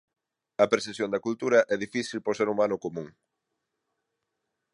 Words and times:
A 0.63 0.65
percepción 0.73 1.09
da 1.11 1.23
cultura 1.27 1.59
é 1.73 1.75
difícil 1.85 2.19
para 2.21 2.33
o 2.33 2.37
ser 2.39 2.47
humano 2.49 2.81
común. 2.85 3.07